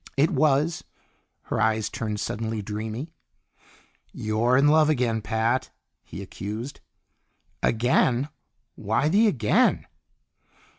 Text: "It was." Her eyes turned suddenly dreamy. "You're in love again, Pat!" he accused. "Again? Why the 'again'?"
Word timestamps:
"It 0.17 0.31
was." 0.31 0.83
Her 1.43 1.61
eyes 1.61 1.87
turned 1.87 2.19
suddenly 2.19 2.63
dreamy. 2.63 3.11
"You're 4.11 4.57
in 4.57 4.67
love 4.67 4.89
again, 4.89 5.21
Pat!" 5.21 5.69
he 6.03 6.23
accused. 6.23 6.81
"Again? 7.61 8.29
Why 8.73 9.09
the 9.09 9.27
'again'?" 9.27 9.85